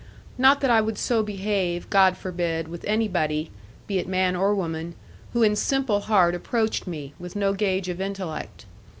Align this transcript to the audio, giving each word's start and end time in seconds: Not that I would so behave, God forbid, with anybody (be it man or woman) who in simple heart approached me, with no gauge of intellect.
Not 0.35 0.61
that 0.61 0.71
I 0.71 0.81
would 0.81 0.97
so 0.97 1.21
behave, 1.21 1.87
God 1.91 2.17
forbid, 2.17 2.67
with 2.67 2.83
anybody 2.85 3.51
(be 3.85 3.99
it 3.99 4.07
man 4.07 4.35
or 4.35 4.55
woman) 4.55 4.95
who 5.33 5.43
in 5.43 5.55
simple 5.55 5.99
heart 5.99 6.33
approached 6.33 6.87
me, 6.87 7.13
with 7.19 7.35
no 7.35 7.53
gauge 7.53 7.87
of 7.87 8.01
intellect. 8.01 8.65